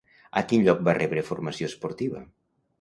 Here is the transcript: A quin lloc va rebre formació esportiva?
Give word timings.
A 0.39 0.41
quin 0.53 0.63
lloc 0.67 0.81
va 0.87 0.95
rebre 0.99 1.25
formació 1.29 1.71
esportiva? 1.71 2.27